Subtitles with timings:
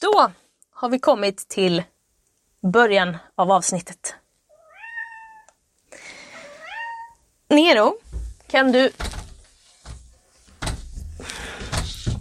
[0.00, 0.30] Då
[0.70, 1.82] har vi kommit till
[2.72, 4.14] början av avsnittet.
[7.48, 7.94] Nero,
[8.46, 8.90] kan du...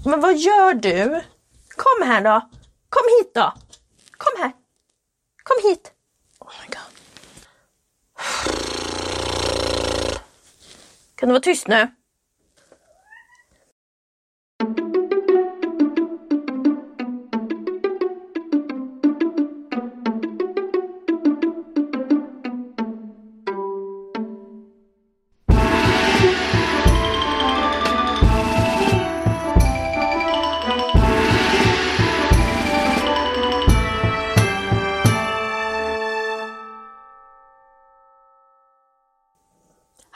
[0.06, 1.22] Men vad gör du?
[1.76, 2.50] Kom här då!
[2.90, 3.54] Kom hit då!
[4.12, 4.52] Kom här!
[5.44, 5.92] Kom hit!
[6.40, 6.98] Oh my god.
[11.16, 11.97] Kan du vara tyst nu?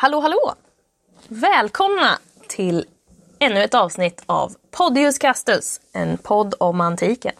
[0.02, 0.56] Hallå hallå!
[1.28, 2.86] Välkomna till
[3.40, 7.36] ännu ett avsnitt av Podius Castus, en podd om antiken.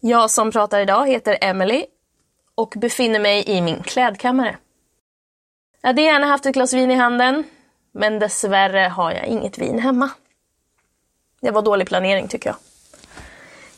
[0.00, 1.86] Jag som pratar idag heter Emily
[2.54, 4.58] och befinner mig i min klädkammare.
[5.80, 7.44] Jag hade gärna haft ett glas vin i handen,
[7.92, 10.10] men dessvärre har jag inget vin hemma.
[11.40, 12.56] Det var dålig planering tycker jag.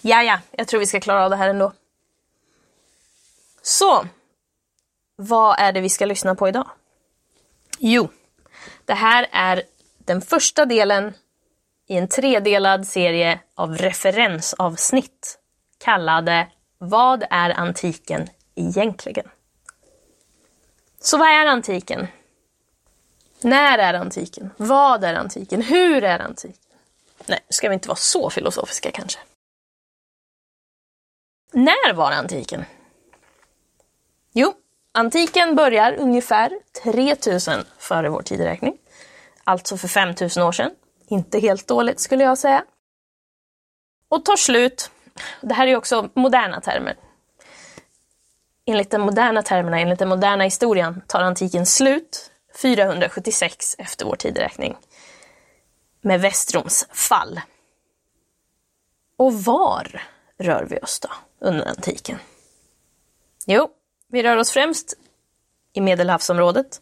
[0.00, 1.72] Ja, ja, jag tror vi ska klara av det här ändå.
[3.62, 4.06] Så,
[5.16, 6.68] vad är det vi ska lyssna på idag?
[7.78, 8.08] Jo,
[8.84, 9.62] det här är
[9.98, 11.14] den första delen
[11.86, 15.38] i en tredelad serie av referensavsnitt
[15.78, 16.48] kallade
[16.78, 19.28] Vad är antiken egentligen?
[21.00, 22.06] Så vad är antiken?
[23.40, 24.50] När är antiken?
[24.56, 25.62] Vad är antiken?
[25.62, 26.62] Hur är antiken?
[27.26, 29.18] Nej, ska vi inte vara så filosofiska kanske?
[31.52, 32.64] När var antiken?
[34.32, 34.54] Jo,
[34.98, 36.50] Antiken börjar ungefär
[36.82, 38.78] 3000 före vår tideräkning.
[39.44, 40.70] Alltså för 5000 år sedan.
[41.08, 42.64] Inte helt dåligt skulle jag säga.
[44.08, 44.90] Och tar slut,
[45.40, 46.96] det här är också moderna termer.
[48.66, 52.30] Enligt de moderna termerna, enligt den moderna historien, tar antiken slut
[52.62, 54.76] 476 efter vår tideräkning.
[56.00, 57.40] Med Västroms fall.
[59.16, 60.02] Och var
[60.38, 62.18] rör vi oss då under antiken?
[63.46, 63.68] Jo,
[64.08, 64.94] vi rör oss främst
[65.72, 66.80] i Medelhavsområdet,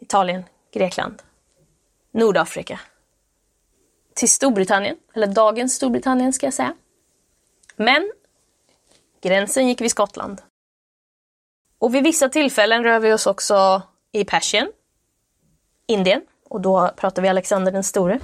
[0.00, 1.22] Italien, Grekland,
[2.10, 2.80] Nordafrika,
[4.14, 6.76] till Storbritannien, eller dagens Storbritannien ska jag säga.
[7.76, 8.12] Men
[9.20, 10.42] gränsen gick vid Skottland.
[11.78, 13.82] Och vid vissa tillfällen rör vi oss också
[14.12, 14.72] i Persien,
[15.86, 18.20] Indien, och då pratar vi Alexander den store.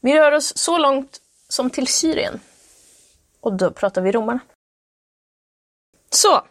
[0.00, 2.40] Vi rör oss så långt som till Syrien,
[3.40, 4.40] och då pratar vi romarna.
[6.10, 6.46] Så,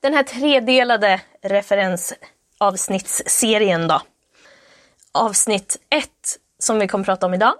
[0.00, 4.02] den här tredelade referensavsnittsserien då.
[5.12, 6.08] Avsnitt 1
[6.58, 7.54] som vi kommer prata om idag,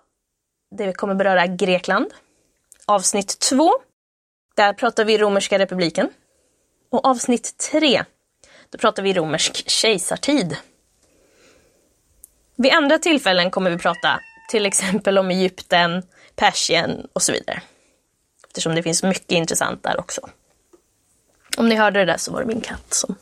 [0.71, 2.15] det kommer beröra Grekland.
[2.87, 3.71] Avsnitt 2,
[4.57, 6.11] där pratar vi romerska republiken.
[6.91, 8.05] Och avsnitt 3,
[8.71, 10.57] då pratar vi romersk kejsartid.
[12.57, 16.03] Vid andra tillfällen kommer vi prata till exempel om Egypten,
[16.37, 17.63] Persien och så vidare.
[18.47, 20.29] Eftersom det finns mycket intressant där också.
[21.59, 23.17] Om ni hörde det där så var det min katt som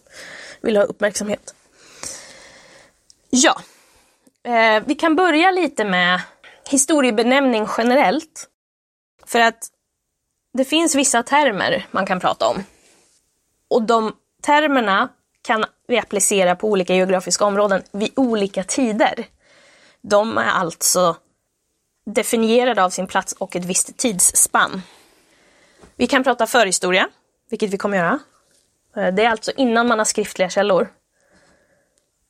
[0.60, 1.54] ville ha uppmärksamhet.
[3.30, 3.60] Ja,
[4.44, 6.20] eh, vi kan börja lite med
[6.70, 8.48] historiebenämning generellt.
[9.26, 9.68] För att
[10.54, 12.64] det finns vissa termer man kan prata om.
[13.68, 15.08] Och de termerna
[15.42, 19.26] kan vi applicera på olika geografiska områden vid olika tider.
[20.00, 21.16] De är alltså
[22.06, 24.82] definierade av sin plats och ett visst tidsspann.
[25.96, 27.08] Vi kan prata förhistoria,
[27.50, 28.18] vilket vi kommer göra.
[28.96, 30.88] Eh, det är alltså innan man har skriftliga källor.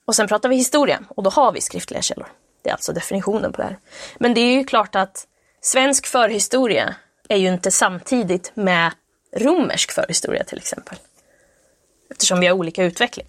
[0.04, 2.27] Och sen pratar vi historia och då har vi skriftliga källor.
[2.62, 3.78] Det är alltså definitionen på det här.
[4.19, 5.26] Men det är ju klart att
[5.60, 6.94] svensk förhistoria
[7.28, 8.93] är ju inte samtidigt med
[9.37, 10.99] romersk förhistoria till exempel.
[12.10, 13.26] Eftersom vi har olika utveckling.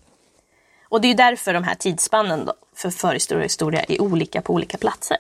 [0.90, 4.54] Och det är därför de här tidsspannen då, för förhistoria och historia är olika på
[4.54, 5.18] olika platser.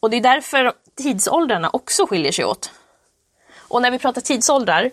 [0.00, 2.70] Och det är därför tidsåldrarna också skiljer sig åt.
[3.56, 4.90] Och när vi pratar tidsåldrar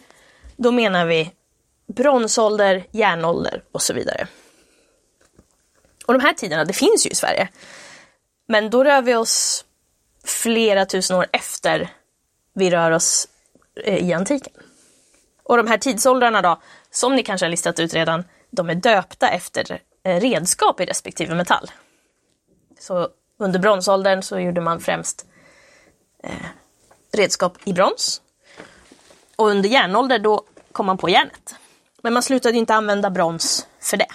[0.58, 1.32] då menar vi
[1.88, 4.28] bronsålder, järnålder och så vidare.
[6.06, 7.50] Och de här tiderna, det finns ju i Sverige.
[8.48, 9.66] Men då rör vi oss
[10.24, 11.90] flera tusen år efter
[12.54, 13.28] vi rör oss
[13.84, 14.54] eh, i antiken.
[15.44, 16.62] Och de här tidsåldrarna då,
[16.92, 21.36] som ni kanske har listat ut redan, de är döpta efter eh, redskap i respektive
[21.36, 21.72] metall.
[22.80, 25.26] Så under bronsåldern så gjorde man främst
[26.24, 26.46] eh,
[27.12, 28.22] redskap i brons
[29.36, 31.56] och under järnålder då kom man på järnet.
[32.02, 34.08] Men man slutade inte använda brons för det.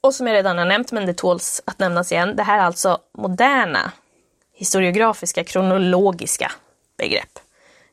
[0.00, 2.62] Och som jag redan har nämnt, men det tåls att nämnas igen, det här är
[2.62, 3.92] alltså moderna
[4.52, 6.52] historiografiska kronologiska
[6.96, 7.38] begrepp.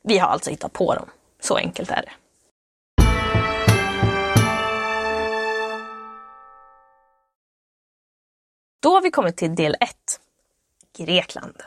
[0.02, 1.10] Vi har alltså hittat på dem.
[1.40, 2.12] Så enkelt är det.
[8.80, 10.20] Då har vi kommit till del 1.
[10.98, 11.62] Grekland.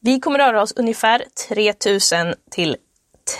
[0.00, 2.76] Vi kommer röra oss ungefär 3000 till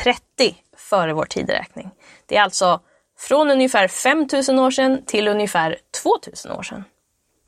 [0.03, 1.91] 30 före vår tideräkning.
[2.27, 2.81] Det är alltså
[3.19, 6.85] från ungefär 5000 år sedan till ungefär 2000 år sedan.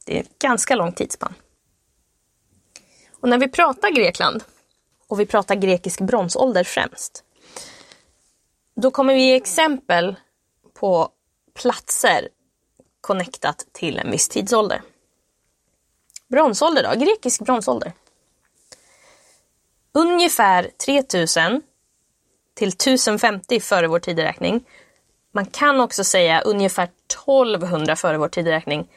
[0.04, 1.34] Det är ett ganska långt tidsspann.
[3.20, 4.44] Och när vi pratar Grekland,
[5.08, 7.24] och vi pratar grekisk bronsålder främst,
[8.76, 10.16] då kommer vi ge exempel
[10.74, 11.08] på
[11.54, 12.28] platser
[13.00, 14.82] connectat till en viss tidsålder.
[16.28, 17.92] Bronsålder då, grekisk bronsålder.
[19.92, 21.62] Ungefär 3000
[22.56, 24.64] till 1050 före vår tideräkning.
[25.32, 28.88] Man kan också säga ungefär 1200 före vår tideräkning.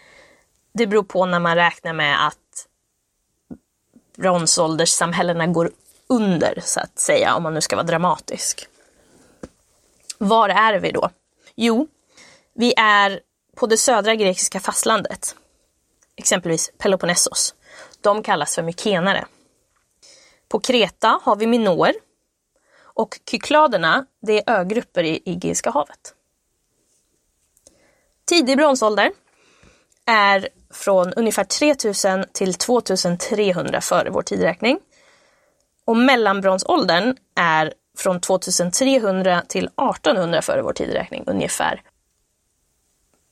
[0.73, 2.67] Det beror på när man räknar med att
[4.17, 5.71] bronsålderssamhällena går
[6.07, 8.67] under, så att säga, om man nu ska vara dramatisk.
[10.17, 11.09] Var är vi då?
[11.55, 11.87] Jo,
[12.53, 13.19] vi är
[13.55, 15.35] på det södra grekiska fastlandet.
[16.15, 17.55] Exempelvis Peloponnesos.
[18.01, 19.25] De kallas för mykenare.
[20.47, 21.93] På Kreta har vi minoer.
[22.93, 26.15] Och kykladerna, det är ögrupper i Egeiska havet.
[28.25, 29.11] Tidig bronsålder
[30.05, 34.79] är från ungefär 3000 till 2300 före vår tideräkning.
[35.85, 41.81] Och mellanbronsåldern är från 2300 till 1800 före vår tideräkning ungefär.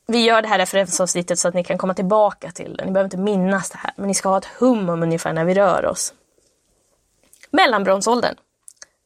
[0.08, 2.86] Vi gör det här referensavsnittet så att ni kan komma tillbaka till det.
[2.86, 5.46] Ni behöver inte minnas det här, men ni ska ha ett hum om ungefär när
[5.46, 6.14] vi rör oss.
[7.52, 8.36] Mellanbronsåldern.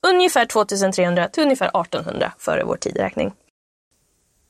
[0.07, 3.33] Ungefär 2300 till ungefär 1800 före vår tideräkning.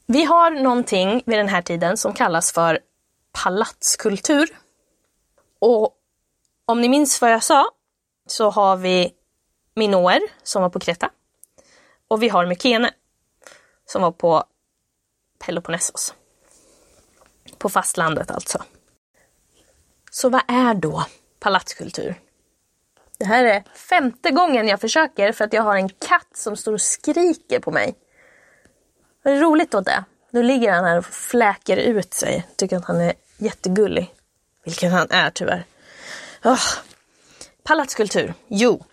[0.06, 2.80] Vi har någonting vid den här tiden som kallas för
[3.32, 4.58] palatskultur.
[5.60, 5.96] Och
[6.66, 7.66] om ni minns vad jag sa
[8.28, 9.14] så har vi
[9.76, 11.10] Minoer som var på Kreta.
[12.08, 12.92] Och vi har Mykene
[13.86, 14.44] som var på
[15.40, 16.14] Peloponnesos.
[17.58, 18.64] På fastlandet alltså.
[20.12, 21.06] Så vad är då
[21.40, 22.22] palatskultur?
[23.22, 26.74] Det här är femte gången jag försöker för att jag har en katt som står
[26.74, 27.96] och skriker på mig.
[29.24, 30.04] Vad är roligt åt det?
[30.32, 32.48] Nu ligger han här och fläker ut sig.
[32.56, 34.16] Tycker att han är jättegullig.
[34.64, 35.66] Vilket han är tyvärr.
[36.44, 36.64] Oh.
[37.64, 38.34] Palatskultur.
[38.48, 38.86] Jo.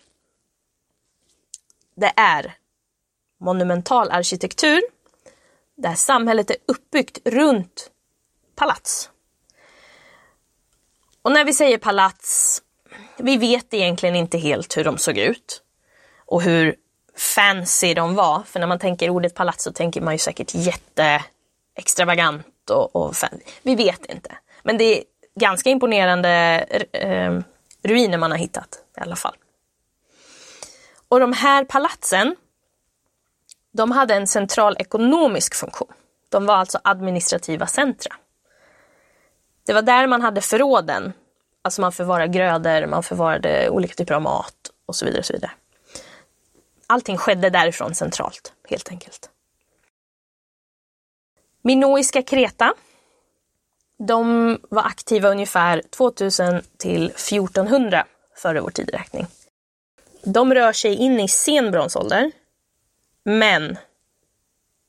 [1.96, 2.56] Det är
[3.40, 4.82] monumental arkitektur
[5.76, 7.90] där samhället är uppbyggt runt
[8.54, 9.10] palats.
[11.22, 12.62] Och när vi säger palats,
[13.16, 15.62] vi vet egentligen inte helt hur de såg ut
[16.26, 16.76] och hur
[17.16, 18.42] fancy de var.
[18.46, 23.44] För när man tänker ordet palats så tänker man ju säkert jätteextravagant och, och fancy.
[23.62, 24.36] Vi vet inte.
[24.62, 25.04] Men det är
[25.34, 26.30] ganska imponerande
[26.92, 27.38] eh,
[27.82, 29.34] ruiner man har hittat i alla fall.
[31.08, 32.36] Och de här palatsen,
[33.72, 35.92] de hade en central ekonomisk funktion.
[36.28, 38.16] De var alltså administrativa centra.
[39.66, 41.12] Det var där man hade förråden.
[41.62, 44.54] Alltså man förvarade grödor, man förvarade olika typer av mat
[44.86, 45.18] och så vidare.
[45.18, 45.50] Och så vidare.
[46.86, 49.30] Allting skedde därifrån centralt, helt enkelt.
[51.62, 52.74] Minoiska Kreta.
[53.98, 58.06] De var aktiva ungefär 2000 till 1400
[58.36, 59.26] före vår tideräkning.
[60.22, 62.32] De rör sig in i sen bronsålder,
[63.24, 63.78] men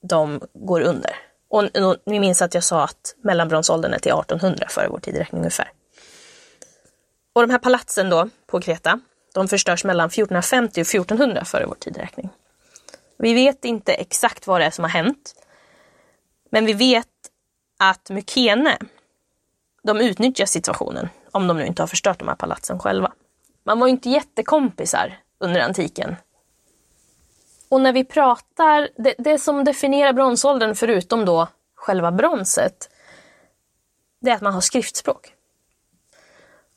[0.02, 1.16] de går under.
[1.48, 1.64] Och
[2.06, 5.72] ni minns att jag sa att mellanbronsåldern är till 1800 före vår tideräkning ungefär.
[7.34, 9.00] Och de här palatsen då på Kreta,
[9.34, 12.30] de förstörs mellan 1450 och 1400 före vår tideräkning.
[13.18, 15.36] Vi vet inte exakt vad det är som har hänt.
[16.52, 17.08] Men vi vet
[17.80, 18.78] att Mykene,
[19.84, 23.14] de utnyttjar situationen, om de nu inte har förstört de här palatsen själva.
[23.64, 26.16] Man var ju inte jättekompisar under antiken.
[27.70, 32.90] Och när vi pratar, det, det som definierar bronsåldern förutom då själva bronset,
[34.22, 35.34] det är att man har skriftspråk.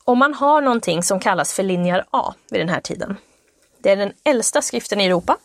[0.05, 3.17] Om man har någonting som kallas för linjär A vid den här tiden.
[3.77, 5.37] Det är den äldsta skriften i Europa.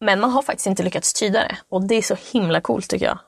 [0.00, 3.06] Men man har faktiskt inte lyckats tyda det och det är så himla coolt tycker
[3.06, 3.18] jag.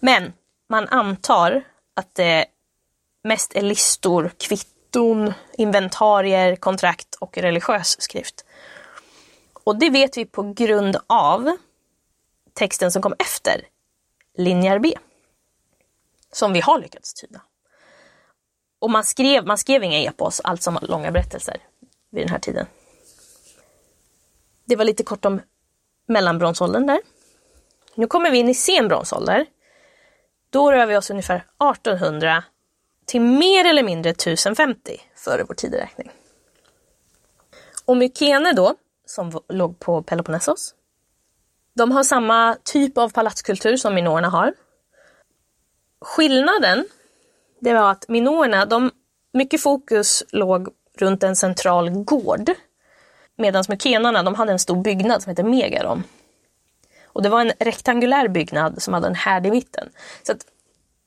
[0.00, 0.32] Men
[0.68, 2.46] man antar att det
[3.24, 8.44] mest är listor, kvitton, inventarier, kontrakt och religiös skrift.
[9.64, 11.56] Och det vet vi på grund av
[12.52, 13.66] texten som kom efter,
[14.34, 14.94] linjär B.
[16.32, 17.40] Som vi har lyckats tyda.
[18.86, 21.56] Och man skrev, man skrev inga epos, alltså långa berättelser,
[22.10, 22.66] vid den här tiden.
[24.64, 25.40] Det var lite kort om
[26.08, 27.00] mellanbronsåldern där.
[27.94, 29.46] Nu kommer vi in i sen bronsålder.
[30.50, 32.44] Då rör vi oss ungefär 1800
[33.06, 36.10] till mer eller mindre 1050 före vår tideräkning.
[37.84, 38.74] Och Mykene då,
[39.06, 40.74] som låg på Peloponnesos,
[41.74, 44.54] de har samma typ av palatskultur som minoerna har.
[46.00, 46.88] Skillnaden,
[47.66, 48.90] det var att minoerna, de,
[49.32, 50.68] mycket fokus låg
[50.98, 52.50] runt en central gård.
[53.36, 56.02] Medan mykenarna, de hade en stor byggnad som hette Megaron.
[57.04, 59.88] Och det var en rektangulär byggnad som hade en härd i mitten.
[60.22, 60.38] Så att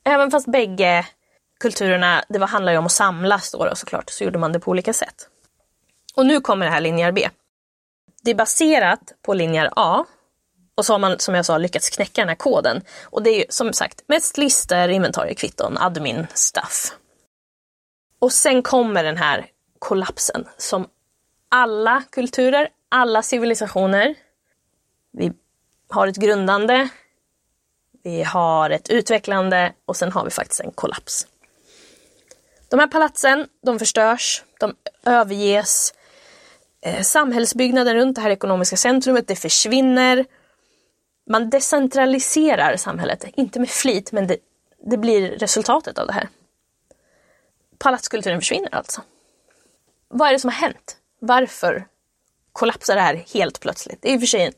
[0.04, 1.06] även fast bägge
[1.60, 4.60] kulturerna, det var, handlar ju om att samlas då, då såklart, så gjorde man det
[4.60, 5.30] på olika sätt.
[6.16, 7.30] Och nu kommer det här linjär B.
[8.24, 10.06] Det är baserat på linjär A
[10.80, 12.82] och så har man, som jag sa, lyckats knäcka den här koden.
[13.04, 16.94] Och det är ju som sagt mest listor, inventariekvitton, admin, stuff.
[18.20, 19.46] Och sen kommer den här
[19.80, 20.88] kollapsen som
[21.50, 24.16] alla kulturer, alla civilisationer,
[25.12, 25.32] vi
[25.90, 26.90] har ett grundande,
[28.04, 31.28] vi har ett utvecklande och sen har vi faktiskt en kollaps.
[32.70, 35.94] De här palatsen, de förstörs, de överges.
[36.82, 40.26] Eh, samhällsbyggnaden runt det här ekonomiska centrumet, det försvinner.
[41.32, 44.38] Man decentraliserar samhället, inte med flit, men det,
[44.86, 46.30] det blir resultatet av det här.
[47.78, 49.02] Palatskulturen försvinner alltså.
[50.08, 50.98] Vad är det som har hänt?
[51.20, 51.88] Varför
[52.52, 54.02] kollapsar det här helt plötsligt?
[54.02, 54.54] Det är i och för sig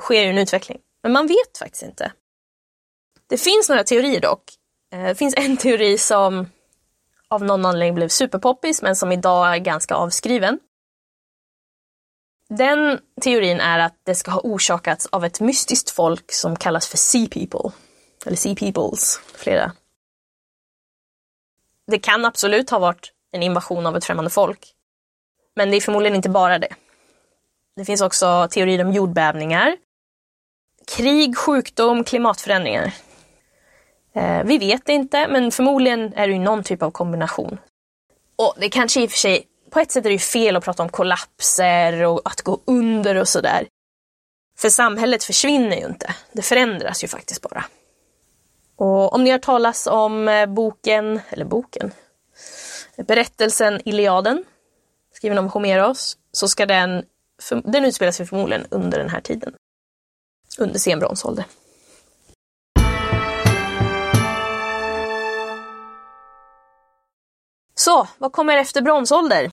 [0.00, 2.12] sker ju en utveckling, men man vet faktiskt inte.
[3.26, 4.42] Det finns några teorier dock.
[4.92, 6.46] Eh, det finns en teori som
[7.28, 10.58] av någon anledning blev superpoppis men som idag är ganska avskriven.
[12.58, 16.96] Den teorin är att det ska ha orsakats av ett mystiskt folk som kallas för
[16.96, 17.70] Sea People.
[18.26, 19.72] Eller Sea Peoples, flera.
[21.86, 24.72] Det kan absolut ha varit en invasion av ett främmande folk.
[25.56, 26.74] Men det är förmodligen inte bara det.
[27.76, 29.76] Det finns också teorier om jordbävningar,
[30.96, 32.94] krig, sjukdom, klimatförändringar.
[34.12, 37.58] Eh, vi vet inte, men förmodligen är det ju någon typ av kombination.
[38.36, 40.64] Och det kanske i och för sig, på ett sätt är det ju fel att
[40.64, 43.68] prata om kollapser och att gå under och sådär.
[44.58, 47.64] För samhället försvinner ju inte, det förändras ju faktiskt bara.
[48.76, 51.92] Och om ni har talas om eh, boken, eller boken,
[52.96, 54.44] berättelsen Iliaden,
[55.12, 57.04] skriven om Homeros, så ska den,
[57.64, 59.54] den utspelar sig förmodligen under den här tiden.
[60.58, 61.44] Under sen bronsålder.
[67.74, 69.50] Så, vad kommer efter bronsålder?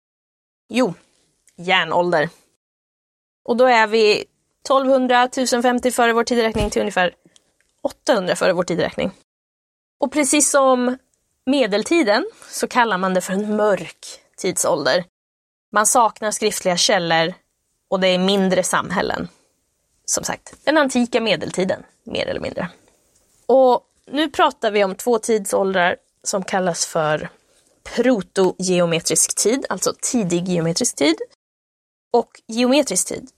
[0.73, 0.93] Jo,
[1.55, 2.29] järnålder.
[3.43, 4.25] Och då är vi
[4.65, 7.15] 1200, 1050 före vår tideräkning till ungefär
[7.81, 9.11] 800 före vår tideräkning.
[9.99, 10.97] Och precis som
[11.45, 14.05] medeltiden så kallar man det för en mörk
[14.37, 15.05] tidsålder.
[15.71, 17.33] Man saknar skriftliga källor
[17.89, 19.27] och det är mindre samhällen.
[20.05, 22.69] Som sagt, den antika medeltiden, mer eller mindre.
[23.45, 27.29] Och nu pratar vi om två tidsåldrar som kallas för
[27.83, 31.15] protogeometrisk tid, alltså tidig geometrisk tid,
[32.13, 33.29] och geometrisk tid.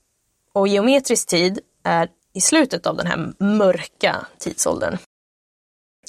[0.52, 4.98] Och geometrisk tid är i slutet av den här mörka tidsåldern.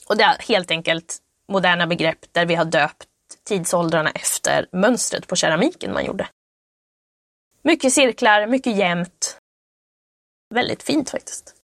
[0.07, 3.07] Och det är helt enkelt moderna begrepp där vi har döpt
[3.43, 6.29] tidsåldrarna efter mönstret på keramiken man gjorde.
[7.61, 9.37] Mycket cirklar, mycket jämnt.
[10.49, 11.55] Väldigt fint faktiskt.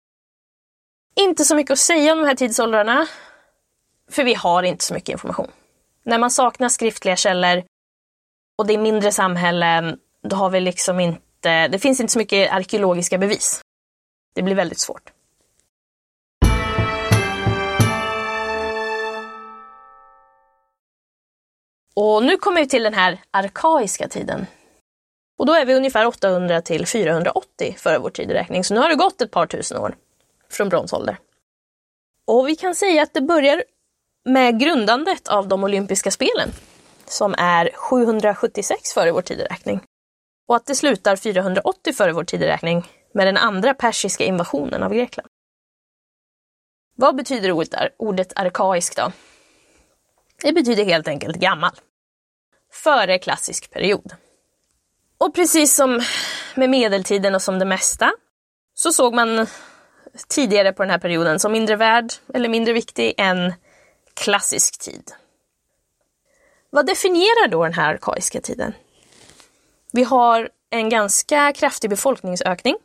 [1.14, 3.08] Inte så mycket att säga om de här tidsåldrarna,
[4.10, 5.50] för vi har inte så mycket information.
[6.04, 7.62] När man saknar skriftliga källor
[8.58, 12.52] och det är mindre samhällen, då har vi liksom inte, det finns inte så mycket
[12.52, 13.60] arkeologiska bevis.
[14.34, 15.12] Det blir väldigt svårt.
[21.94, 24.46] Och nu kommer vi till den här arkaiska tiden.
[25.38, 28.94] Och då är vi ungefär 800 till 480 före vår tideräkning, så nu har det
[28.94, 29.96] gått ett par tusen år
[30.50, 31.18] från bronsålder.
[32.26, 33.64] Och vi kan säga att det börjar
[34.32, 36.50] med grundandet av de olympiska spelen,
[37.06, 39.80] som är 776 före vår tideräkning.
[40.48, 45.28] Och att det slutar 480 före vår tideräkning med den andra persiska invasionen av Grekland.
[46.96, 49.12] Vad betyder ordet, ordet arkaisk då?
[50.42, 51.72] Det betyder helt enkelt gammal.
[52.72, 54.12] Före klassisk period.
[55.18, 56.00] Och precis som
[56.54, 58.12] med medeltiden och som det mesta
[58.74, 59.46] så såg man
[60.28, 63.52] tidigare på den här perioden som mindre värd eller mindre viktig än
[64.14, 65.12] klassisk tid.
[66.70, 68.72] Vad definierar då den här arkaiska tiden?
[69.92, 72.76] Vi har en ganska kraftig befolkningsökning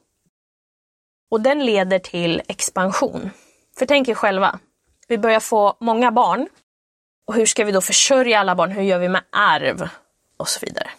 [1.32, 3.30] och den leder till expansion.
[3.78, 4.60] För tänk er själva,
[5.08, 6.48] vi börjar få många barn
[7.26, 8.72] och hur ska vi då försörja alla barn?
[8.72, 9.90] Hur gör vi med arv?
[10.38, 10.90] Och så vidare.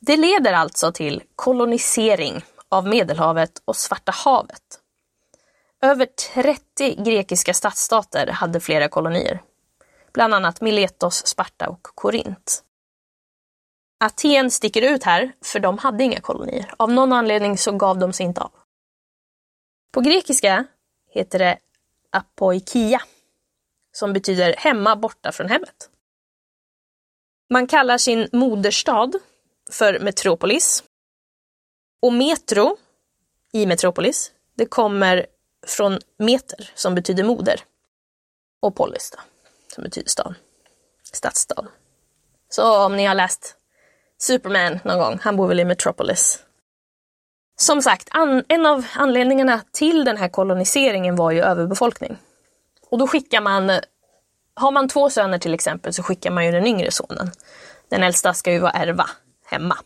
[0.00, 4.80] Det leder alltså till kolonisering av Medelhavet och Svarta havet.
[5.80, 9.42] Över 30 grekiska stadsstater hade flera kolonier.
[10.12, 12.64] Bland annat Miletos, Sparta och Korint.
[14.00, 16.74] Aten sticker ut här, för de hade inga kolonier.
[16.76, 18.52] Av någon anledning så gav de sig inte av.
[19.92, 20.66] På grekiska
[21.10, 21.58] heter det
[22.10, 23.02] apoikia,
[23.92, 25.90] som betyder hemma borta från hemmet.
[27.50, 29.12] Man kallar sin moderstad
[29.70, 30.84] för Metropolis.
[32.02, 32.76] Och metro
[33.52, 35.26] i Metropolis, det kommer
[35.66, 37.60] från meter som betyder moder.
[38.60, 39.18] Och polis då,
[39.74, 40.34] som betyder stad.
[41.12, 41.66] Stadsstad.
[42.48, 43.56] Så om ni har läst
[44.18, 46.44] Superman någon gång, han bor väl i Metropolis.
[47.56, 52.16] Som sagt, an, en av anledningarna till den här koloniseringen var ju överbefolkning.
[52.90, 53.70] Och då skickar man,
[54.54, 57.30] har man två söner till exempel, så skickar man ju den yngre sonen.
[57.88, 59.10] Den äldsta ska ju vara ärva
[59.44, 59.78] hemma.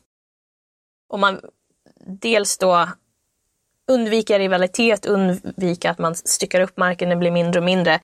[1.08, 1.40] Och man
[2.06, 2.88] dels då
[3.88, 8.00] undvika rivalitet, undvika att man styckar upp marken, den blir mindre och mindre.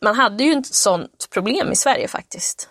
[0.00, 2.68] Man hade ju ett sånt problem i Sverige faktiskt.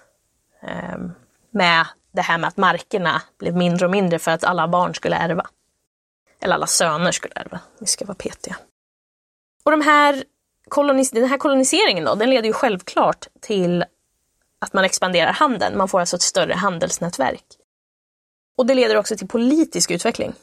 [0.62, 1.12] Ehm,
[1.52, 5.16] med det här med att markerna blev mindre och mindre för att alla barn skulle
[5.16, 5.48] ärva.
[6.40, 8.58] Eller alla söner skulle ärva, vi ska vara petiga.
[9.64, 10.24] Och de här
[10.68, 13.86] kolonis den här koloniseringen då, den leder ju självklart till
[14.60, 15.78] att man expanderar handeln.
[15.78, 17.46] Man får alltså ett större handelsnätverk.
[18.58, 20.34] Och det leder också till politisk utveckling.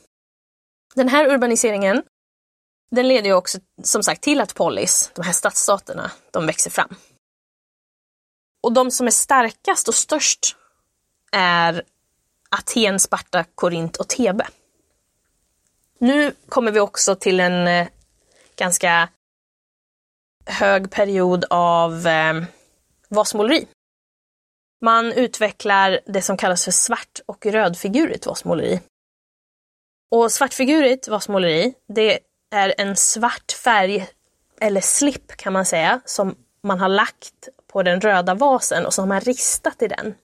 [0.94, 2.02] Den här urbaniseringen,
[2.90, 6.94] den leder ju också som sagt till att polis, de här stadsstaterna, de växer fram.
[8.62, 10.56] Och de som är starkast och störst
[11.32, 11.82] är
[12.50, 14.46] Aten, Sparta, Korint och Thebe.
[15.98, 17.88] Nu kommer vi också till en eh,
[18.56, 19.08] ganska
[20.46, 22.42] hög period av eh,
[23.08, 23.66] vasmåleri.
[24.80, 28.80] Man utvecklar det som kallas för svart och rödfigurigt vasmåleri.
[30.10, 32.18] Och svartfigurigt vasmåleri, det
[32.50, 34.08] är en svart färg,
[34.60, 39.02] eller slipp kan man säga, som man har lagt på den röda vasen och så
[39.02, 40.14] har man ristat i den.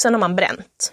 [0.00, 0.92] Sen har man bränt.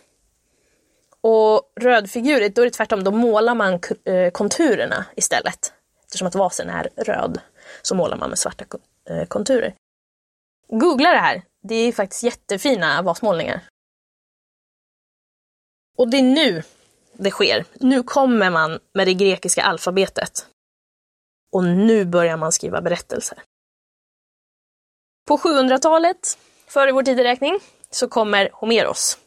[1.22, 5.74] Och rödfigurigt, då är det tvärtom, då målar man eh, konturerna istället.
[6.06, 7.42] Eftersom att vasen är röd
[7.82, 8.66] så målar man med svarta
[9.10, 9.76] eh, konturer.
[10.68, 13.62] Googla det här, det är faktiskt jättefina vasmålningar.
[15.98, 16.64] Och det är nu
[17.14, 17.66] det sker.
[17.74, 20.48] Nu kommer man med det grekiska alfabetet.
[21.52, 23.44] Och nu börjar man skriva berättelser.
[25.28, 29.18] På 700-talet, före vår tideräkning, så kommer Homeros.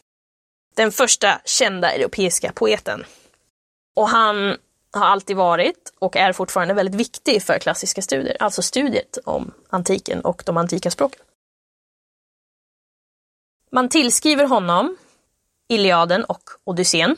[0.75, 3.05] Den första kända europeiska poeten.
[3.95, 4.57] Och han
[4.91, 10.21] har alltid varit och är fortfarande väldigt viktig för klassiska studier, alltså studiet om antiken
[10.21, 11.21] och de antika språken.
[13.71, 14.97] Man tillskriver honom
[15.67, 17.15] Iliaden och Odysseen.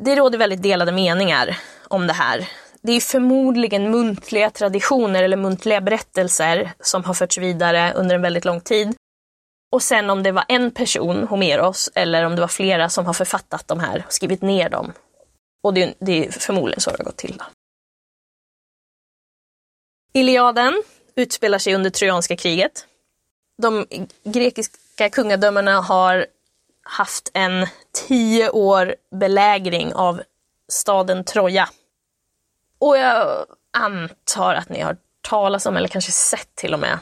[0.00, 2.48] Det råder väldigt delade meningar om det här.
[2.82, 8.44] Det är förmodligen muntliga traditioner eller muntliga berättelser som har förts vidare under en väldigt
[8.44, 8.94] lång tid.
[9.72, 13.12] Och sen om det var en person, Homeros, eller om det var flera som har
[13.12, 14.92] författat de här och skrivit ner dem.
[15.62, 17.36] Och det, det är förmodligen så det har gått till.
[17.36, 17.44] Då.
[20.12, 20.82] Iliaden
[21.14, 22.86] utspelar sig under Trojanska kriget.
[23.62, 23.86] De
[24.24, 26.26] grekiska kungadömena har
[26.82, 27.66] haft en
[28.08, 30.22] tio år belägring av
[30.68, 31.68] staden Troja.
[32.78, 36.98] Och jag antar att ni har talat om, eller kanske sett till och med,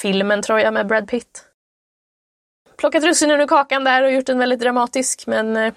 [0.00, 1.44] filmen Troja med Brad Pitt.
[2.76, 5.72] Plockat russinen ur kakan där och gjort den väldigt dramatisk, men eh,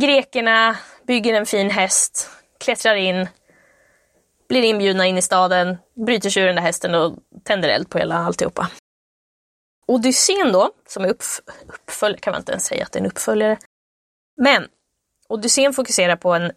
[0.00, 3.28] grekerna bygger en fin häst, klättrar in,
[4.48, 7.14] blir inbjudna in i staden, bryter sig ur den där hästen och
[7.44, 8.68] tänder eld på hela alltihopa.
[9.88, 13.10] Odysseen då, som är uppf uppföljare, kan man inte ens säga att det är en
[13.10, 13.58] uppföljare.
[14.36, 14.68] Men
[15.28, 16.52] Odysseen fokuserar på en,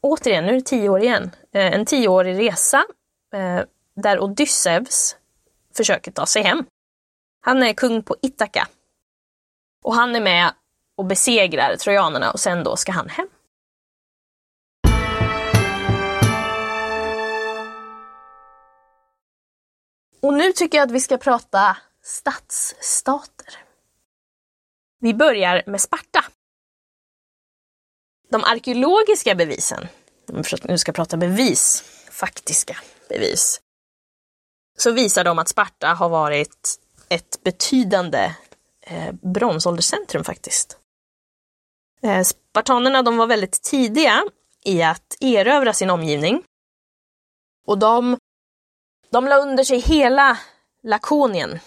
[0.00, 2.84] återigen, nu är det tio år igen, eh, en tioårig resa
[3.34, 3.60] eh,
[3.94, 5.16] där Odysseus
[5.76, 6.64] försöker ta sig hem.
[7.40, 8.68] Han är kung på Ithaka.
[9.84, 10.52] Och han är med
[10.96, 13.28] och besegrar trojanerna och sen då ska han hem.
[20.20, 23.58] Och nu tycker jag att vi ska prata stadsstater.
[25.00, 26.24] Vi börjar med Sparta.
[28.30, 29.88] De arkeologiska bevisen,
[30.28, 32.76] om vi nu ska prata bevis, faktiska
[33.08, 33.60] bevis,
[34.78, 38.34] så visar de att Sparta har varit ett betydande
[38.80, 40.78] eh, bronsålderscentrum faktiskt.
[42.02, 44.24] Eh, spartanerna de var väldigt tidiga
[44.64, 46.44] i att erövra sin omgivning.
[47.66, 48.18] Och de,
[49.10, 50.38] de la under sig hela
[50.82, 51.60] Lakonien,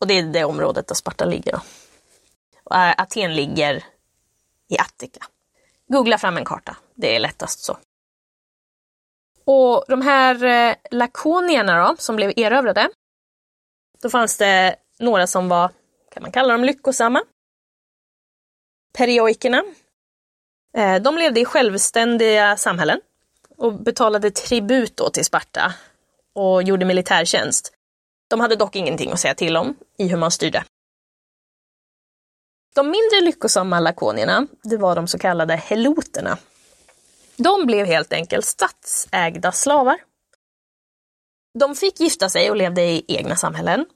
[0.00, 1.52] och det är det området där Sparta ligger.
[1.52, 1.60] Då.
[2.64, 3.84] Och eh, Aten ligger
[4.68, 5.26] i Attika.
[5.88, 7.78] Googla fram en karta, det är lättast så.
[9.44, 12.90] Och de här eh, lakonierna då, som blev erövrade,
[14.02, 15.70] då fanns det några som var,
[16.10, 17.22] kan man kalla dem lyckosamma.
[18.92, 19.64] Perioikerna,
[20.76, 23.00] eh, de levde i självständiga samhällen
[23.56, 25.74] och betalade tribut då till Sparta
[26.34, 27.72] och gjorde militärtjänst.
[28.28, 30.64] De hade dock ingenting att säga till om i hur man styrde.
[32.74, 36.38] De mindre lyckosamma lakonierna, det var de så kallade heloterna.
[37.36, 39.96] De blev helt enkelt statsägda slavar.
[41.58, 43.86] De fick gifta sig och levde i egna samhällen,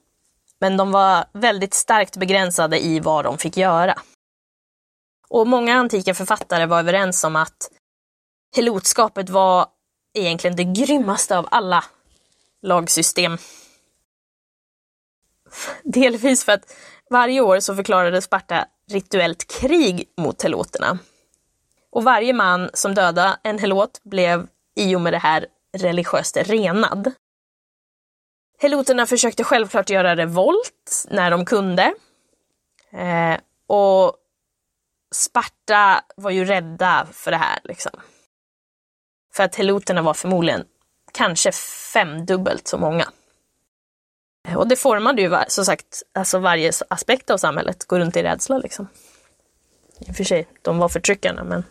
[0.59, 4.01] men de var väldigt starkt begränsade i vad de fick göra.
[5.27, 7.71] Och många antika författare var överens om att
[8.55, 9.67] helotskapet var
[10.13, 11.83] egentligen det grymmaste av alla
[12.61, 13.37] lagsystem.
[15.83, 16.75] Delvis för att
[17.09, 20.99] varje år så förklarade Sparta rituellt krig mot heloterna.
[21.91, 25.45] Och varje man som dödade en helot blev i och med det här
[25.77, 27.11] religiöst renad.
[28.59, 31.93] Heloterna försökte självklart göra revolt när de kunde.
[32.91, 33.37] Eh,
[33.67, 34.15] och
[35.15, 37.59] Sparta var ju rädda för det här.
[37.63, 37.91] Liksom.
[39.33, 40.65] För att heloterna var förmodligen
[41.11, 41.51] kanske
[41.93, 43.07] femdubbelt så många.
[44.47, 48.23] Eh, och det formade ju som sagt alltså varje aspekt av samhället, gå runt i
[48.23, 48.87] rädsla liksom.
[49.99, 51.63] I och för sig, de var förtryckarna men...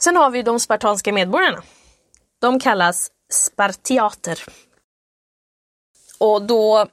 [0.00, 1.62] Sen har vi de spartanska medborgarna.
[2.40, 4.44] De kallas spartiater.
[6.18, 6.86] Och då,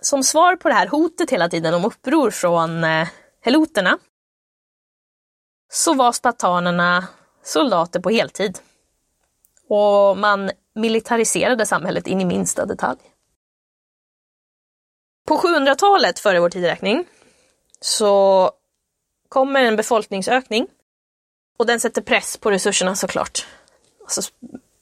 [0.00, 3.08] som svar på det här hotet hela tiden om uppror från eh,
[3.40, 3.98] heloterna,
[5.72, 7.06] så var spartanerna
[7.42, 8.58] soldater på heltid.
[9.68, 12.98] Och man militariserade samhället in i minsta detalj.
[15.28, 17.04] På 700-talet före vår tideräkning
[17.80, 18.50] så
[19.28, 20.66] kommer en befolkningsökning
[21.56, 23.46] och den sätter press på resurserna såklart.
[24.02, 24.32] Alltså,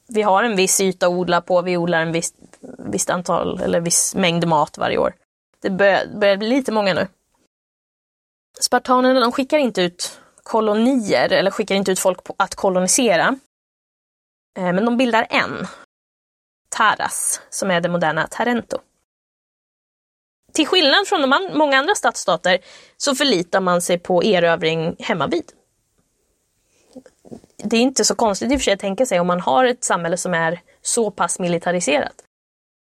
[0.07, 2.33] vi har en viss yta att odla på, vi odlar en viss,
[2.79, 5.15] visst antal eller viss mängd mat varje år.
[5.61, 7.07] Det börjar, börjar bli lite många nu.
[8.59, 13.39] Spartanerna de skickar inte ut kolonier eller skickar inte ut folk på att kolonisera.
[14.57, 15.67] Eh, men de bildar en,
[16.69, 18.77] Taras, som är det moderna Tarento.
[20.53, 22.57] Till skillnad från de många andra stadsstater
[22.97, 25.51] så förlitar man sig på erövring hemmavid.
[27.57, 29.65] Det är inte så konstigt i och för sig att tänka sig om man har
[29.65, 32.15] ett samhälle som är så pass militariserat.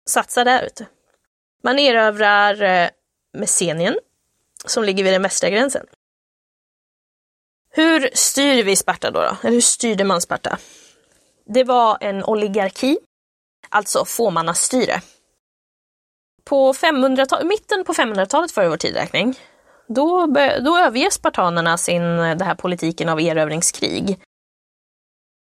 [0.08, 0.86] Satsa där ute.
[1.62, 2.88] Man erövrar eh,
[3.32, 3.98] Messenien,
[4.66, 5.86] som ligger vid den västra gränsen.
[7.70, 9.36] Hur styr vi Sparta då, då?
[9.42, 10.58] Eller hur styrde man Sparta?
[11.46, 12.98] Det var en oligarki,
[13.70, 15.00] alltså fåmannastyre.
[16.44, 19.38] På 500 mitten på 500-talet före vår tidräkning,
[19.88, 20.26] då,
[20.64, 24.20] då överger spartanerna sin, eh, den här politiken av erövringskrig.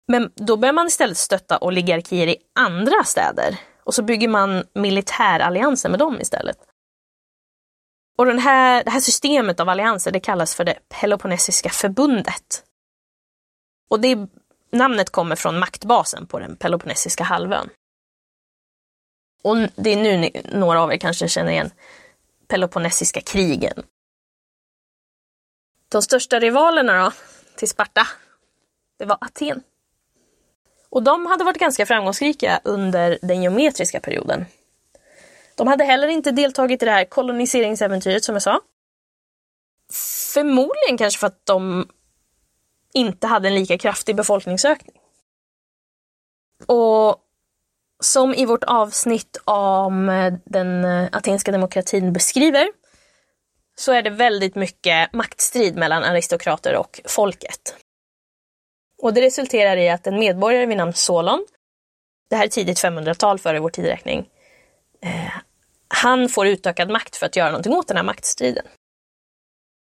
[0.08, 5.88] Men då börjar man istället stötta oligarkier i andra städer och så bygger man militärallianser
[5.88, 6.58] med dem istället.
[8.18, 12.64] Och den här, det här systemet av allianser det kallas för det Peloponnesiska förbundet.
[13.90, 14.18] Och det
[14.72, 17.70] namnet kommer från maktbasen på den Peloponnesiska halvön.
[19.42, 21.70] Och det är nu ni, några av er kanske känner igen
[22.48, 23.82] Peloponnesiska krigen.
[25.88, 27.12] De största rivalerna då,
[27.56, 28.06] till Sparta,
[28.98, 29.62] det var Aten.
[30.90, 34.46] Och de hade varit ganska framgångsrika under den geometriska perioden.
[35.54, 38.60] De hade heller inte deltagit i det här koloniseringsäventyret som jag sa.
[40.34, 41.88] Förmodligen kanske för att de
[42.94, 44.96] inte hade en lika kraftig befolkningsökning.
[46.66, 47.16] Och
[48.02, 52.68] som i vårt avsnitt om eh, den eh, atenska demokratin beskriver
[53.78, 57.76] så är det väldigt mycket maktstrid mellan aristokrater och folket.
[59.02, 61.46] Och det resulterar i att en medborgare vid namn Solon,
[62.30, 64.28] det här är tidigt 500-tal före vår tideräkning,
[65.02, 65.32] eh,
[65.88, 68.66] han får utökad makt för att göra någonting åt den här maktstriden.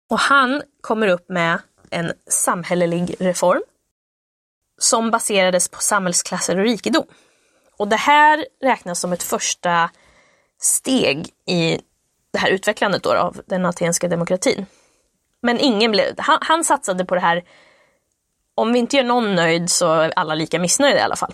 [0.10, 3.64] Och han kommer upp med en samhällelig reform
[4.78, 7.06] som baserades på samhällsklasser och rikedom.
[7.78, 9.90] Och det här räknas som ett första
[10.62, 11.82] steg i
[12.32, 14.66] det här utvecklandet då av den atenska demokratin.
[15.42, 17.44] Men ingen blev, han, han satsade på det här,
[18.56, 21.34] om vi inte gör någon nöjd så är alla lika missnöjda i alla fall.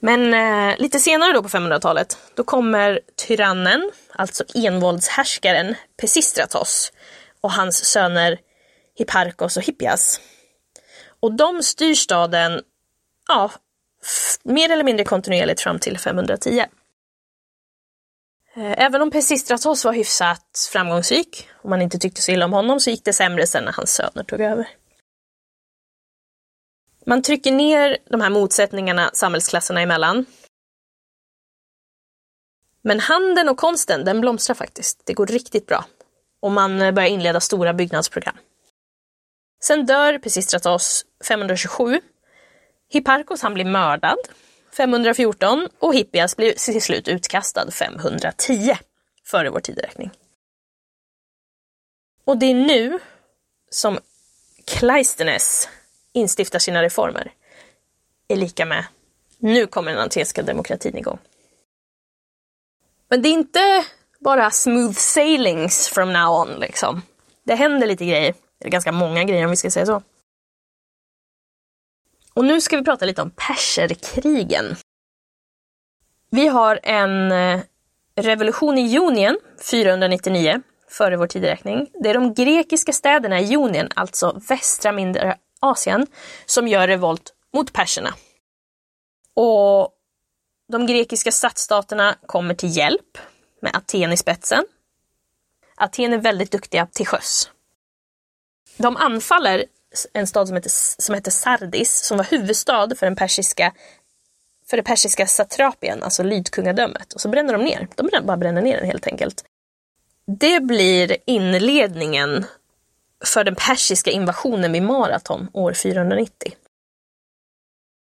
[0.00, 6.92] Men eh, lite senare då på 500-talet, då kommer tyrannen, alltså envåldshärskaren Pesistratos
[7.40, 8.38] och hans söner
[8.94, 10.20] Hipparkos och Hippias.
[11.20, 12.62] Och de styr staden,
[13.28, 13.50] ja,
[14.42, 16.64] mer eller mindre kontinuerligt fram till 510.
[18.56, 22.80] Eh, även om Pesistratos var hyfsat framgångsrik och man inte tyckte så illa om honom
[22.80, 24.68] så gick det sämre sen när hans söner tog över.
[27.06, 30.26] Man trycker ner de här motsättningarna samhällsklasserna emellan.
[32.82, 35.02] Men handeln och konsten, den blomstrar faktiskt.
[35.04, 35.84] Det går riktigt bra.
[36.40, 38.36] och man eh, börjar inleda stora byggnadsprogram.
[39.62, 42.00] Sen dör Pisistratos 527.
[42.94, 44.18] Hipparkos han blir mördad
[44.76, 48.76] 514 och Hippias blir till slut utkastad 510
[49.24, 50.10] före vår tideräkning.
[52.24, 52.98] Och det är nu
[53.70, 53.98] som
[54.66, 55.68] Kleistenes
[56.12, 57.32] instiftar sina reformer.
[58.28, 58.84] Är lika med,
[59.38, 61.18] nu kommer den antiska demokratin igång.
[63.08, 63.84] Men det är inte
[64.18, 67.02] bara smooth sailings from now on liksom.
[67.42, 70.02] Det händer lite grejer, eller ganska många grejer om vi ska säga så.
[72.34, 74.76] Och nu ska vi prata lite om perserkrigen.
[76.30, 77.60] Vi har en eh,
[78.16, 79.38] revolution i Jonien
[79.70, 81.86] 499 före vår tideräkning.
[82.02, 86.06] Det är de grekiska städerna i Jonien, alltså västra mindre Asien,
[86.46, 88.14] som gör revolt mot perserna.
[89.34, 89.92] Och
[90.68, 93.18] de grekiska stadsstaterna kommer till hjälp
[93.62, 94.64] med Aten i spetsen.
[95.76, 97.50] Aten är väldigt duktiga till sjöss.
[98.76, 99.64] De anfaller
[100.12, 103.72] en stad som hette som hette Sardis, som var huvudstad för den persiska
[104.66, 107.12] för det persiska satrapien, alltså lydkungadömet.
[107.12, 107.88] Och så bränner de ner.
[107.96, 109.44] De bara bränner ner den helt enkelt.
[110.26, 112.46] Det blir inledningen
[113.24, 116.54] för den persiska invasionen vid Maraton år 490.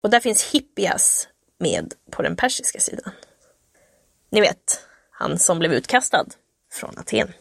[0.02, 1.28] Och där finns Hippias
[1.58, 3.12] med på den persiska sidan.
[4.30, 6.26] Ni vet, han som blev utkastad
[6.72, 7.32] från Aten.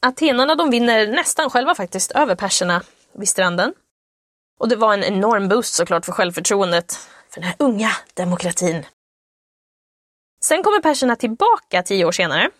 [0.00, 2.82] Atenarna de vinner nästan själva faktiskt över perserna
[3.12, 3.74] vid stranden.
[4.58, 6.94] Och det var en enorm boost såklart för självförtroendet
[7.30, 8.86] för den här unga demokratin.
[10.44, 12.50] Sen kommer perserna tillbaka tio år senare.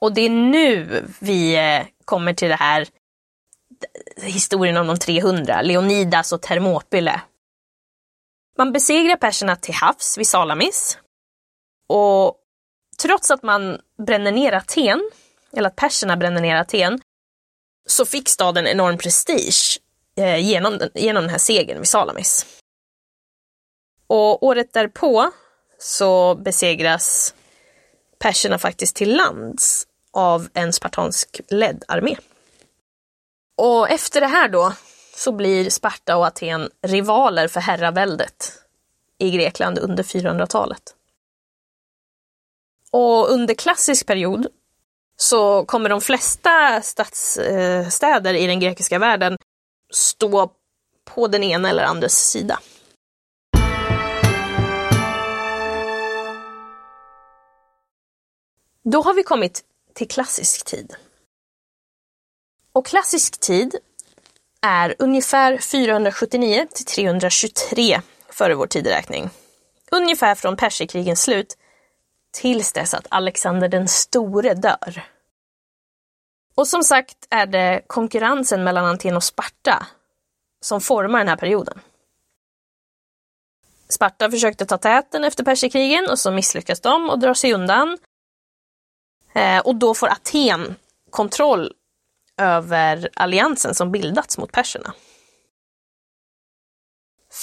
[0.00, 2.86] Och det är nu vi eh, kommer till det här
[4.16, 7.20] eh, historien om de 300, Leonidas och Thermopyle.
[8.58, 10.98] Man besegrar perserna till havs vid Salamis.
[11.88, 12.36] Och
[13.02, 15.10] trots att man bränner ner Aten,
[15.56, 17.00] eller att perserna brände ner Aten,
[17.86, 19.78] så fick staden enorm prestige
[20.16, 22.46] eh, genom, genom den här segern vid Salamis.
[24.06, 25.30] Och året därpå
[25.78, 27.34] så besegras
[28.18, 32.16] perserna faktiskt till lands av en spartansk ledd armé.
[33.56, 34.72] Och efter det här då
[35.16, 38.52] så blir Sparta och Aten rivaler för herraväldet
[39.18, 40.94] i Grekland under 400-talet.
[42.90, 44.46] Och under klassisk period
[45.20, 49.36] så kommer de flesta stadsstäder i den grekiska världen
[49.92, 50.52] stå
[51.04, 52.60] på den ena eller andra sida.
[58.84, 60.96] Då har vi kommit till klassisk tid.
[62.72, 63.76] Och klassisk tid
[64.62, 69.30] är ungefär 479 till 323 före vår tideräkning.
[69.90, 71.56] Ungefär från perserkrigens slut
[72.30, 75.02] tills dess att Alexander den store dör.
[76.54, 79.86] Och som sagt är det konkurrensen mellan Aten och Sparta
[80.60, 81.80] som formar den här perioden.
[83.88, 87.98] Sparta försökte ta täten efter perserkrigen och så misslyckas de och drar sig undan.
[89.32, 90.74] Eh, och då får Aten
[91.10, 91.72] kontroll
[92.36, 94.94] över alliansen som bildats mot perserna.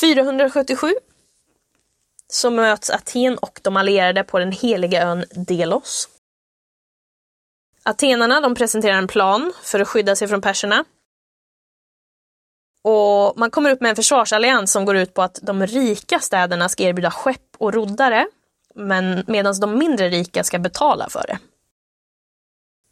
[0.02, 0.94] 477
[2.36, 6.10] så möts Aten och de allierade på den heliga ön Delos.
[7.84, 10.86] Atenarna de presenterar en plan för att skydda sig från perserna.
[12.84, 16.70] Och man kommer upp med en försvarsallians som går ut på att de rika städerna
[16.70, 18.28] ska erbjuda skepp och roddare,
[18.76, 21.40] men medan de mindre rika ska betala för det.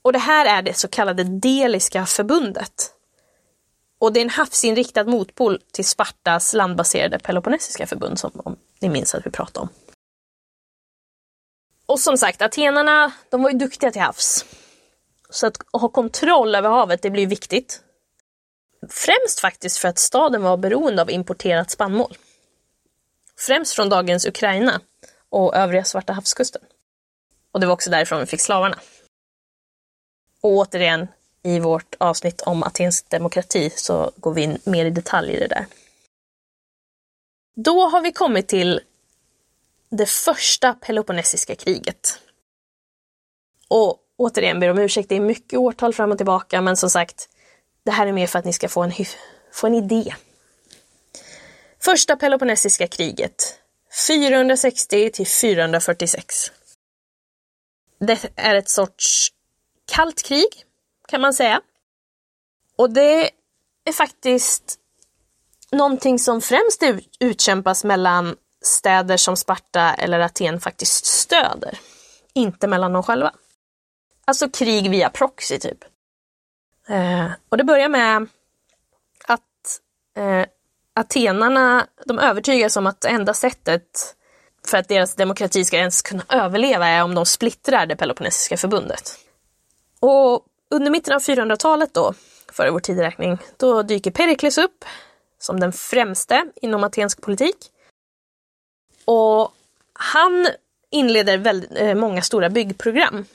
[0.02, 2.92] Och det här är det så kallade Deliska förbundet.
[4.04, 9.16] Och det är en havsinriktad motpol till Spartas landbaserade Peloponnesiska förbund som om ni minns
[9.16, 9.70] att vi pratade om.
[11.86, 14.46] Och som sagt, atenarna, de var ju duktiga till havs.
[15.30, 17.82] Så att ha kontroll över havet, det blir viktigt.
[18.90, 22.18] Främst faktiskt för att staden var beroende av importerat spannmål.
[23.38, 24.82] Främst från dagens Ukraina
[25.30, 26.62] och övriga Svarta havskusten.
[27.52, 28.80] Och det var också därifrån vi fick slavarna.
[30.42, 31.08] Och återigen,
[31.44, 35.48] i vårt avsnitt om atensk demokrati så går vi in mer i detalj i det
[35.48, 35.66] där.
[37.56, 38.82] Då har vi kommit till
[39.90, 42.20] det första Peloponnesiska kriget.
[43.68, 47.30] Och återigen ber om ursäkt, det är mycket årtal fram och tillbaka, men som sagt,
[47.86, 48.92] det här är mer för att ni ska få en,
[49.52, 50.16] få en idé.
[51.80, 53.60] Första Peloponnesiska kriget,
[54.08, 56.52] 460 till 446.
[58.00, 59.32] Det är ett sorts
[59.86, 60.66] kallt krig,
[61.14, 61.62] kan man säga.
[62.76, 63.30] Och det
[63.86, 64.80] är faktiskt
[65.72, 66.84] någonting som främst
[67.20, 71.80] utkämpas mellan städer som Sparta eller Aten faktiskt stöder,
[72.34, 73.32] inte mellan dem själva.
[74.26, 75.78] Alltså krig via proxy typ.
[76.88, 78.28] Eh, och det börjar med
[79.26, 79.80] att
[80.18, 80.46] eh,
[80.94, 84.16] atenarna, de övertygas om att enda sättet
[84.68, 89.20] för att deras demokrati ska ens kunna överleva är om de splittrar det Peloponnesiska förbundet.
[90.00, 92.14] Och under mitten av 400-talet då,
[92.52, 94.86] före vår tideräkning, då dyker Perikles upp
[95.40, 97.56] som den främste inom atensk politik.
[99.06, 99.54] Och
[99.94, 100.48] han
[100.90, 103.26] inleder väldigt, eh, många stora byggprogram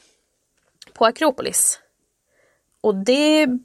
[0.93, 1.81] på Akropolis.
[2.81, 3.59] Och det är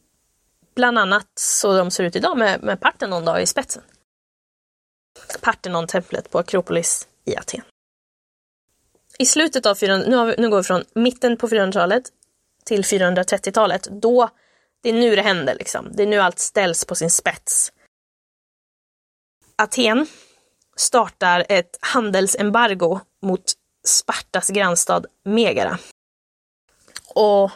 [0.75, 3.83] bland annat så de ser ut idag med, med Parthenon då i spetsen.
[5.41, 7.61] Parthenon-templet på Akropolis i Aten.
[9.19, 12.03] I slutet av 400, nu, vi, nu går vi från mitten på 400-talet
[12.65, 13.83] till 430-talet.
[13.83, 14.29] Då,
[14.83, 15.91] det är nu det händer liksom.
[15.93, 17.71] Det är nu allt ställs på sin spets.
[19.55, 20.07] Aten
[20.75, 23.53] startar ett handelsembargo mot
[23.87, 25.77] Spartas grannstad Megara.
[27.15, 27.51] Och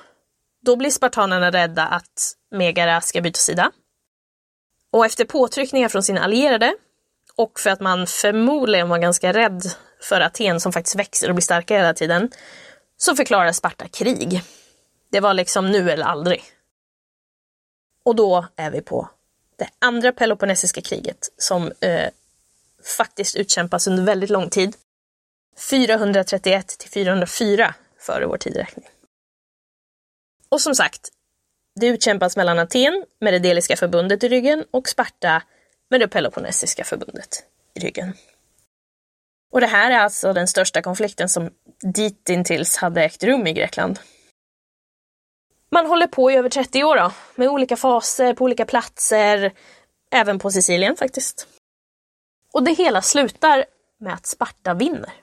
[0.62, 3.72] då blir spartanerna rädda att Megara ska byta sida.
[4.92, 6.76] Och efter påtryckningar från sina allierade
[7.36, 9.62] och för att man förmodligen var ganska rädd
[10.02, 12.32] för Aten som faktiskt växer och blir starkare hela tiden,
[12.98, 14.42] så förklarar Sparta krig.
[15.10, 16.44] Det var liksom nu eller aldrig.
[18.04, 19.10] Och då är vi på
[19.56, 22.10] det andra Peloponnesiska kriget som eh,
[22.98, 24.76] faktiskt utkämpas under väldigt lång tid.
[25.70, 28.86] 431 till 404 före vår tideräkning.
[30.50, 31.10] Och som sagt,
[31.76, 35.44] det utkämpas mellan Aten med det Deliska förbundet i ryggen och Sparta
[35.90, 37.44] med det Peloponnesiska förbundet
[37.74, 38.14] i ryggen.
[39.52, 41.50] Och det här är alltså den största konflikten som
[41.94, 44.00] ditintills hade ägt rum i Grekland.
[45.70, 49.54] Man håller på i över 30 år då, med olika faser på olika platser,
[50.12, 51.48] även på Sicilien faktiskt.
[52.54, 53.66] Och det hela slutar
[54.00, 55.14] med att Sparta vinner.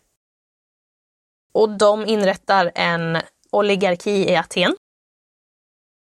[1.52, 3.18] Och de inrättar en
[3.50, 4.76] oligarki i Aten.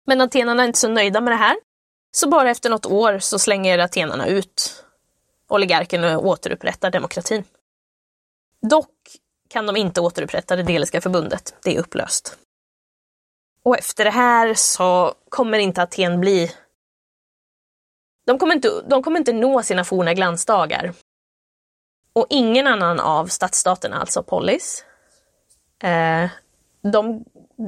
[0.06, 1.58] Men atenarna är inte så nöjda med det här.
[2.12, 4.86] Så bara efter något år så slänger atenarna ut
[5.48, 7.44] oligarken och återupprättar demokratin.
[8.62, 9.18] Dock
[9.50, 11.56] kan de inte återupprätta det Deliska förbundet.
[11.64, 12.38] Det är upplöst.
[13.64, 16.52] Och efter det här så kommer inte Aten bli...
[18.26, 20.94] De kommer inte, de kommer inte nå sina forna glansdagar.
[22.14, 24.86] Och ingen annan av stadsstaterna, alltså Polis,
[25.84, 26.30] eh,
[26.92, 27.24] de,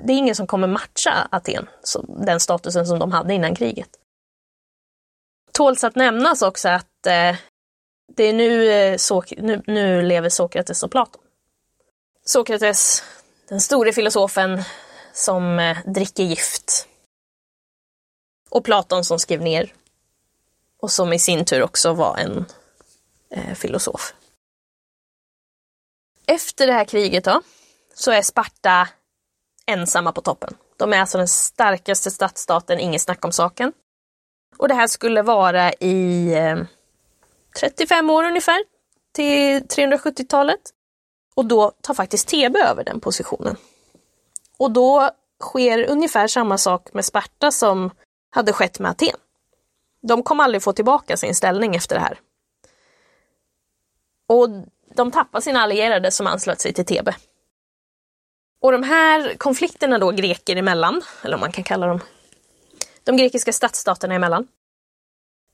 [0.05, 1.69] det är ingen som kommer matcha Aten,
[2.07, 3.89] den statusen som de hade innan kriget.
[5.51, 7.35] Tåls att nämnas också att eh,
[8.15, 11.21] det är nu, eh, Sok nu, nu lever Sokrates och Platon.
[12.25, 13.03] Sokrates,
[13.49, 14.63] den store filosofen
[15.15, 16.87] som eh, dricker gift.
[18.49, 19.73] Och Platon som skrev ner.
[20.81, 22.45] Och som i sin tur också var en
[23.29, 24.13] eh, filosof.
[26.25, 27.41] Efter det här kriget då,
[27.93, 28.89] så är Sparta
[29.65, 30.57] ensamma på toppen.
[30.77, 33.73] De är alltså den starkaste stadsstaten, inget snack om saken.
[34.57, 36.57] Och det här skulle vara i eh,
[37.59, 38.63] 35 år ungefär,
[39.11, 40.61] till 370-talet.
[41.35, 43.57] Och då tar faktiskt Thebe över den positionen.
[44.57, 45.09] Och då
[45.41, 47.91] sker ungefär samma sak med Sparta som
[48.29, 49.17] hade skett med Aten.
[50.01, 52.19] De kommer aldrig få tillbaka sin ställning efter det här.
[54.27, 54.49] Och
[54.95, 57.15] de tappar sina allierade som anslöt sig till Thebe.
[58.59, 61.99] Och de här konflikterna då greker emellan, eller om man kan kalla dem
[63.03, 64.47] de grekiska stadsstaterna emellan,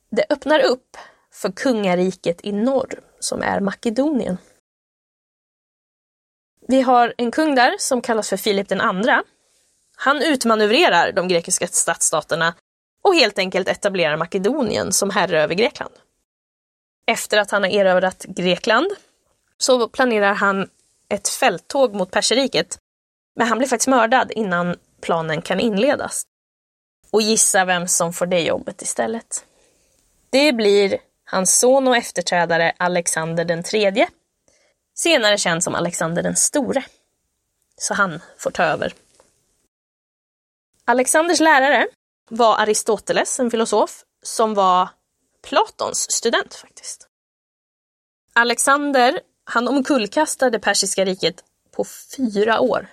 [0.10, 0.98] det öppnar upp
[1.32, 4.38] för kungariket i norr, som är Makedonien.
[6.68, 9.24] Vi har en kung där som kallas för Filip den andra.
[9.96, 12.54] Han utmanövrerar de grekiska stadsstaterna
[13.04, 15.94] och helt enkelt etablerar Makedonien som herre över Grekland.
[17.06, 18.88] Efter att han har erövrat Grekland
[19.58, 20.70] så planerar han
[21.10, 22.78] ett fälttåg mot Perserriket.
[23.36, 26.24] Men han blir faktiskt mördad innan planen kan inledas.
[27.12, 29.46] Och gissa vem som får det jobbet istället.
[30.30, 34.08] Det blir hans son och efterträdare Alexander den tredje,
[35.02, 36.84] senare känd som Alexander den store.
[37.78, 38.94] Så han får ta över.
[40.86, 41.88] Alexanders lärare
[42.30, 44.90] var Aristoteles, en filosof, som var
[45.42, 47.08] Platons student faktiskt.
[48.34, 51.86] Alexander, han omkullkastade persiska riket på
[52.18, 52.88] fyra år.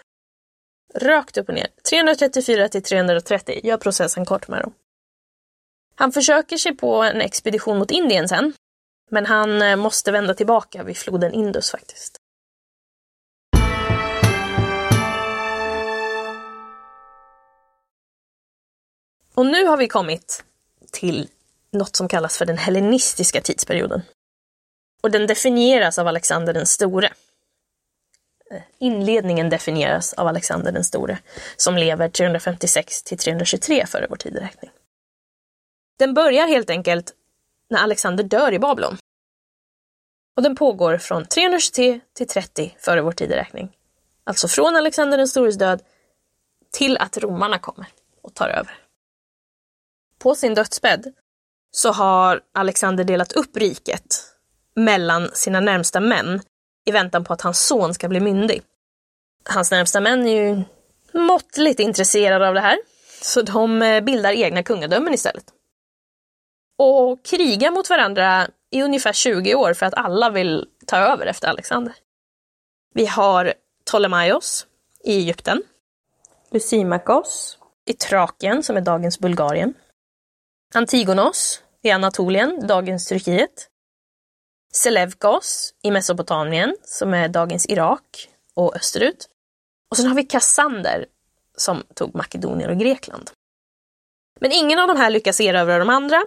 [0.95, 1.69] Rakt upp och ner.
[1.91, 4.73] 334 till 330, gör processen kort med dem.
[5.95, 8.53] Han försöker sig på en expedition mot Indien sen,
[9.09, 12.17] men han eh, måste vända tillbaka vid floden Indus faktiskt.
[19.35, 20.45] Och nu har vi kommit
[20.93, 21.29] till
[21.73, 24.03] något som kallas för den hellenistiska tidsperioden.
[25.03, 27.07] Och den definieras av Alexander den store.
[28.51, 31.19] Eh, inledningen definieras av Alexander den store,
[31.57, 34.71] som lever 356 till 323 före vår tideräkning.
[35.99, 37.13] Den börjar helt enkelt
[37.71, 38.97] när Alexander dör i Babylon.
[40.37, 43.77] Och den pågår från 323 till 30 före vår tideräkning.
[44.25, 45.83] Alltså från Alexander den stores död
[46.73, 47.87] till att romarna kommer
[48.23, 48.79] och tar över.
[50.19, 51.15] På sin dödsbädd
[51.71, 54.25] så har Alexander delat upp riket
[54.75, 56.41] mellan sina närmsta män
[56.85, 58.63] i väntan på att hans son ska bli myndig.
[59.45, 60.63] Hans närmsta män är ju
[61.13, 62.79] måttligt intresserade av det här,
[63.23, 65.45] så de eh, bildar egna kungadömen istället.
[66.79, 71.49] Och krigar mot varandra i ungefär 20 år för att alla vill ta över efter
[71.49, 71.95] Alexander.
[72.95, 73.55] Vi har
[73.85, 74.67] Ptolemaios
[75.05, 75.63] i Egypten,
[76.51, 79.75] Lysimakos i Trakien, som är dagens Bulgarien,
[80.75, 83.69] Antigonos i Anatolien, dagens Turkiet,
[84.73, 89.29] Selevkos i Mesopotamien, som är dagens Irak och österut.
[89.91, 91.07] Och sen har vi Kassander
[91.57, 93.31] som tog Makedonien och Grekland.
[94.41, 96.23] Men ingen av de här lyckas erövra de andra.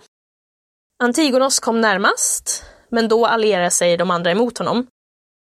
[1.02, 4.88] Antigonos kom närmast, men då allierar sig de andra emot honom.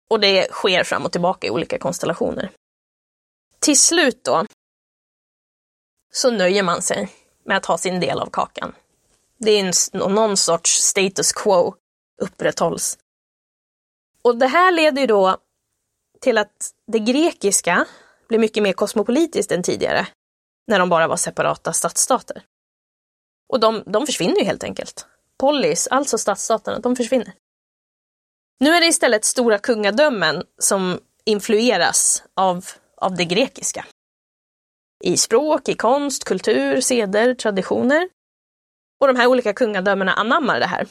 [0.10, 2.52] Och det sker fram och tillbaka i olika konstellationer.
[3.60, 4.46] Till slut då,
[6.14, 7.10] så nöjer man sig
[7.44, 8.76] med att ha sin del av kakan.
[9.38, 9.74] Det är en,
[10.10, 11.76] någon sorts status quo
[12.22, 12.98] upprätthålls.
[14.22, 15.38] Och det här leder ju då
[16.22, 17.86] till att det grekiska
[18.28, 20.08] blir mycket mer kosmopolitiskt än tidigare,
[20.68, 22.44] när de bara var separata stadsstater.
[23.50, 25.08] Och de, de försvinner ju helt enkelt.
[25.40, 27.34] Polis, alltså stadsstaterna, de försvinner.
[28.60, 32.66] Nu är det istället stora kungadömen som influeras av,
[32.98, 33.86] av det grekiska.
[35.04, 38.10] I språk, i konst, kultur, seder, traditioner.
[39.00, 40.88] Och de här olika kungadömena anammar det här.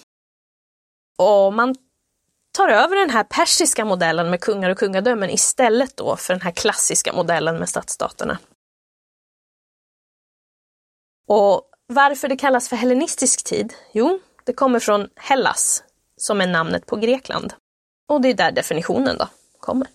[1.18, 1.74] Och man
[2.56, 6.50] tar över den här persiska modellen med kungar och kungadömen istället då för den här
[6.50, 8.38] klassiska modellen med stadsstaterna.
[11.28, 13.74] Och varför det kallas för hellenistisk tid?
[13.92, 15.84] Jo, det kommer från Hellas,
[16.16, 17.54] som är namnet på Grekland.
[18.08, 19.28] Och det är där definitionen då
[19.60, 19.88] kommer.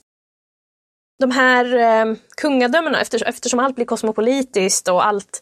[1.19, 5.41] De här eh, kungadömena, eftersom allt blir kosmopolitiskt och allt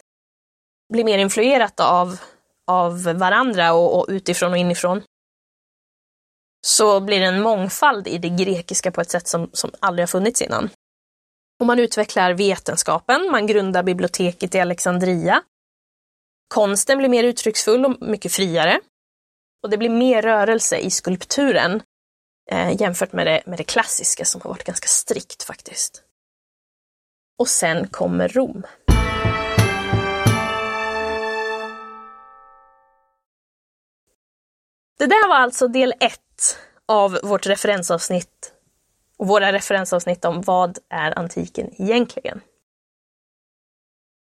[0.93, 2.20] blir mer influerat av,
[2.68, 5.01] av varandra och, och utifrån och inifrån,
[6.68, 10.07] så blir det en mångfald i det grekiska på ett sätt som, som aldrig har
[10.07, 10.70] funnits innan.
[11.60, 15.43] Och man utvecklar vetenskapen, man grundar biblioteket i Alexandria.
[16.47, 18.80] Konsten blir mer uttrycksfull och mycket friare.
[19.64, 21.82] Och det blir mer rörelse i skulpturen
[22.51, 26.03] eh, jämfört med det, med det klassiska som har varit ganska strikt faktiskt.
[27.38, 28.64] Och sen kommer Rom.
[34.97, 38.53] Det där var alltså del ett av vårt referensavsnitt
[39.18, 42.41] och våra referensavsnitt om vad är antiken egentligen.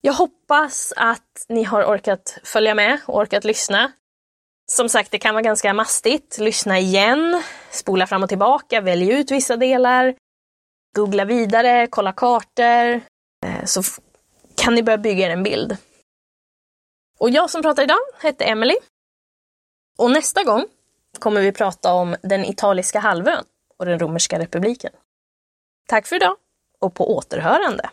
[0.00, 3.92] Jag hoppas att ni har orkat följa med och orkat lyssna.
[4.72, 6.38] Som sagt, det kan vara ganska mastigt.
[6.38, 10.14] Lyssna igen, spola fram och tillbaka, välj ut vissa delar,
[10.96, 13.00] googla vidare, kolla kartor,
[13.46, 13.82] eh, så
[14.56, 15.76] kan ni börja bygga er en bild.
[17.18, 18.76] Och jag som pratar idag heter Emily
[19.98, 20.66] och nästa gång
[21.18, 23.44] kommer vi prata om den italiska halvön
[23.78, 24.92] och den romerska republiken.
[25.88, 26.36] Tack för idag
[26.78, 27.90] och på återhörande!